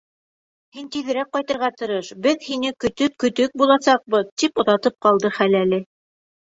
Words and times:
Һин 0.77 0.87
тиҙерәк 0.95 1.29
ҡайтырға 1.37 1.69
тырыш, 1.81 2.09
беҙ 2.25 2.47
һине 2.49 2.73
көтөп 2.85 3.21
көтөк 3.27 3.57
буласаҡбыҙ, 3.65 4.35
тип 4.45 4.67
оҙатып 4.67 5.01
ҡалды 5.09 5.37
хәләле. 5.41 5.87